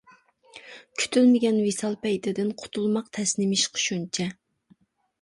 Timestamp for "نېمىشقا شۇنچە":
3.45-4.31